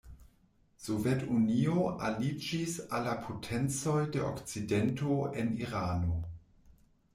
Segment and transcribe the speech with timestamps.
[0.85, 6.19] Sovetunio aliĝis al la potencoj de Okcidento en Irano.